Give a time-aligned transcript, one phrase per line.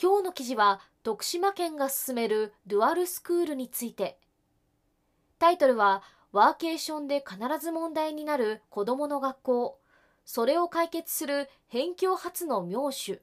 [0.00, 4.16] 今日の記事は徳島県が進めるデュアルスクールについて。
[5.40, 9.80] タイトルはワーケーションで必ず問題になる子どもの学校。
[10.24, 13.20] それを解決する辺境初の妙手。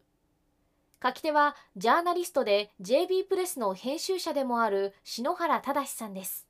[1.01, 6.45] 書き手はジャーナリストで JB プレスの編集者でもある篠原忠さんです。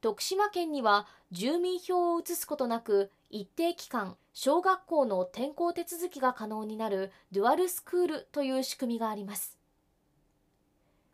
[0.00, 9.56] 徳島県には住民票を移すことなく一定期間小学校の転校手続きが可能になるデュアルスクールという仕組みがあります。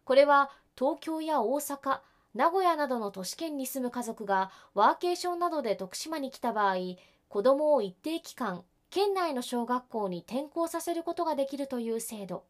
[0.03, 2.01] これは東京や大阪
[2.35, 6.75] 名古屋などの都市圏に住む家族がワーケーションなどで徳島に来た場合
[7.29, 12.43] 子どもを一定期間県内の小学校に転校させることができるという制度。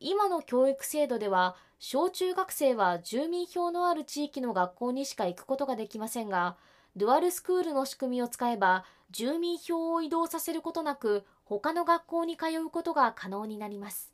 [0.00, 6.58] 今の教育制度では小中学生は住民票のある地域の学校にしか行くことができませんが
[6.96, 14.12] デュアルスクールの仕組みを使えば住民票を移動させることなく他の学校に通うことが可能になります。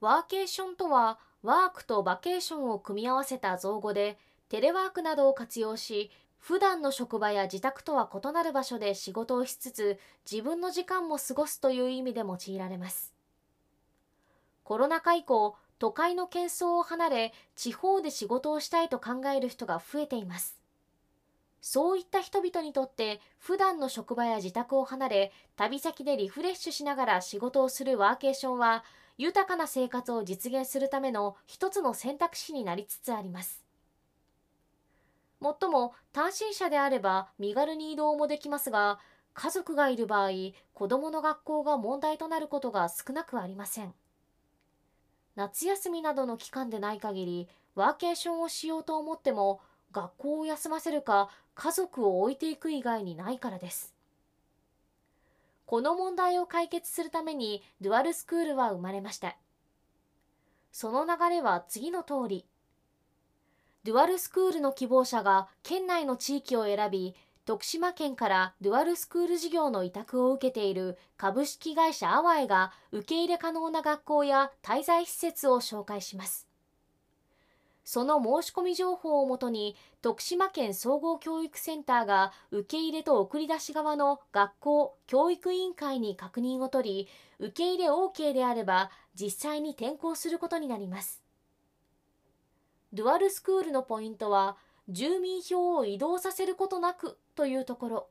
[0.00, 9.98] ワーケーションとはワークとバケーションを組み合わせた造語でテレワークなどを活用し普段の職場や自宅とは異なる場所で仕事をしつつ
[10.30, 13.14] 自分の時間も過ごすという意味で用いられます。
[14.62, 20.63] コロナ禍以降都会の喧騒を離れ地方で仕事をしたいと考える人が増えています。
[21.66, 28.84] そういった人々にとって普段の職場や自宅を離れ旅先でリフレッシュしながら仕事をするワーケーションは
[29.16, 33.64] 豊かな生活を実現するための一つの選択肢になりつつあります。
[35.40, 39.00] もっとも単身者であれば身軽に移動もできますが
[39.32, 40.30] 家族がいる場合
[40.74, 43.94] 子どもの学校が問題となることが少なくありません。
[45.34, 49.62] 夏休みなどの期間でない限りワーケーションをしようと思っても
[49.94, 53.94] 学校を休ませるか家族を置いていく以外にないからです。
[55.66, 59.36] この問題を解決するためにデュアルスクールは生まれました。
[60.72, 62.44] その流れは次の通り。
[63.84, 76.48] デュアルスクールの希望者が県内の地域を選び徳島県からデュアルスクール事業の委託を受けている株式会社アワエが受け入れ可能な学校や滞在施設を紹介します。
[77.84, 87.08] その申し込み情報をもとに徳島県総合教育センターが受け入れと送り出し側の学校教育委員会に確認を取り
[87.38, 91.22] 受け入れ OK であれば実際に転校することになります。
[92.92, 94.56] ドゥアルスクールのポイントは
[94.88, 98.08] 住民票を移動させることなくというところ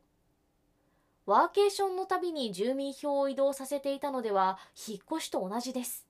[1.26, 4.58] ワーケーションのたびに住民票を移動させていたのでは
[4.88, 6.06] 引っ越しと同じです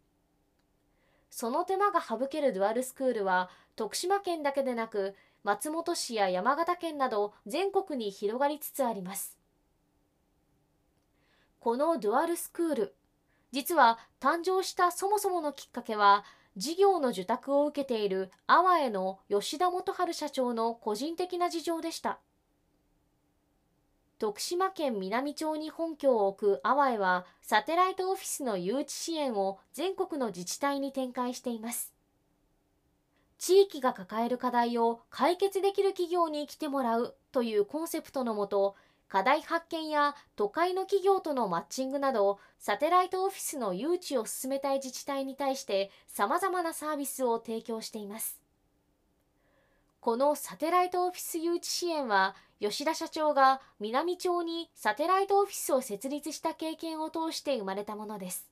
[1.44, 9.38] その手間が省けるデュアルスクールは徳島県だけでなく松本市や山形県など全国に広がりつつあります。
[11.59, 12.96] このデュアルスクール
[13.52, 16.24] 実は誕生したそもそものきっかけは
[16.56, 22.20] 事業の受託を受けている阿波への吉田元春社長の個人的な事情でした。
[24.23, 31.94] 徳島県南町に本拠を置く阿波はサテライトオフィスの誘致支援を全国の自治体に展開しています。
[33.38, 38.78] 地域が抱える課題を解決できる企業に来てもらうというコンセプトのもと
[39.09, 48.43] 課題発見や都会の企業とのマッチングなどサテライトオフィスの誘致を進めたい自治体に対してさまざまなサービスを提供しています。
[50.03, 58.46] このサテライトオフィス誘致支援は吉田社長が南町にサテライトオフィスを設立した経験を通して生まれたものです。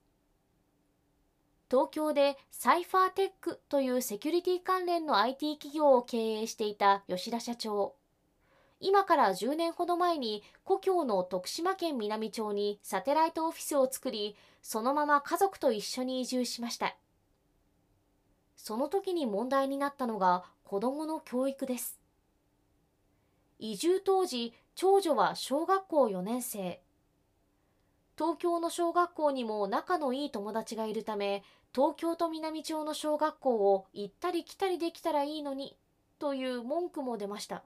[1.69, 7.95] 東京でサイファーテックというセキュリティ関連の IT 企業を経営していた吉田社長。
[8.79, 16.95] 今から10年ほど前に故郷の徳島県南町にサテライトオフィスを作りそのまま家族と一緒に移住しました。
[18.55, 21.99] その時に問題になったのが子どもの教育です。
[23.59, 26.81] 移住当時長女は小学校4年生。
[28.17, 31.43] 東京の小学校にも仲のいい友達がいるため
[31.75, 35.75] 東京と南町の小学校を行ったり来たりできたらいいのに
[36.19, 37.65] という文句も出ました。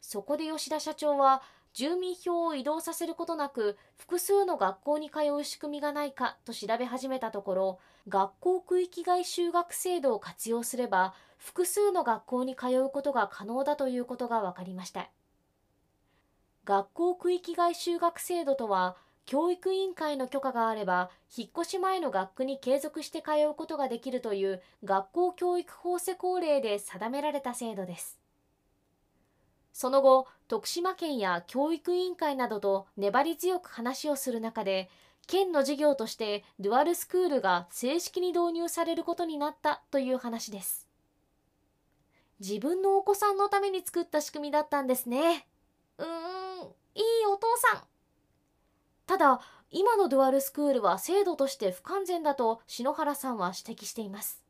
[0.00, 7.78] そこで吉田社長は住民票を移動させることなく複数の学校に通う仕組みがないかと調べ始めたところ
[8.08, 15.10] 学校区域外就学制度を活用すれば複数の学校に通うことが可能だということが分かりました。
[16.64, 28.18] 学校区域外就学制度とは教育委員会の許可があれば引っ越し前の学区に継続して通うことができるという学校教育法施行令で定められた制度です。
[29.72, 34.90] その後徳島県や教育委員会などと粘り強く話をする中で
[35.26, 40.88] 県の事業としてデュアルスクールが正式に導入されることになったという話です。
[42.40, 45.46] 自分のお子さんのために作った仕組みだったんですね。
[45.98, 46.08] うーん
[46.94, 47.82] いいお父さん。
[49.06, 49.40] ただ
[49.70, 54.42] 今のデュアルスクールは制度として不完全だと篠原さんは指摘しています。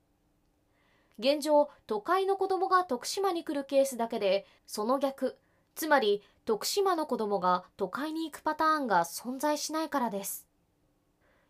[1.20, 5.36] 現状都会の子どもが徳島に来るケースだけでその逆
[5.76, 10.46] つまり徳島の子どもが都会に行くパターンが存在しないからです。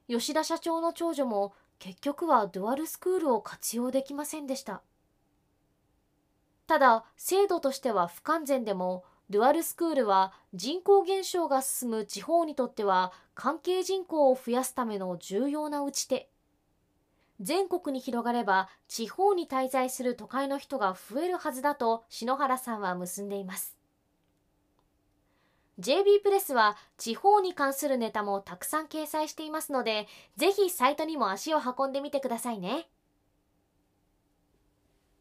[0.09, 4.83] 吉田社長の長女も結局はデュアルスクールを活用できませんでした。
[6.67, 16.29] ただ制度としては不完全でもデュアルスクールは人口減少が進む地方にとっては関係人口を増やすための重要な打ち手。
[17.41, 23.77] 全国に広がれば地方に滞在する都会の人が増えるはずだと篠原さんは結んでいます
[25.81, 30.07] JB プレスは地方に関するネタもたくさん掲載していますので
[30.37, 32.87] ぜひサイトにも足を運んでみてくださいね。